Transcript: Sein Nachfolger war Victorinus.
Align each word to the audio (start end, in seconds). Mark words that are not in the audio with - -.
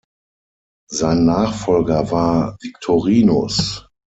Sein 0.89 1.25
Nachfolger 1.25 2.09
war 2.09 2.57
Victorinus. 2.59 3.87